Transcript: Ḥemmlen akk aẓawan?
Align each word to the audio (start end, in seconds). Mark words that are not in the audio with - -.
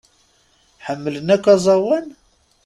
Ḥemmlen 0.85 1.27
akk 1.35 1.45
aẓawan? 1.53 2.07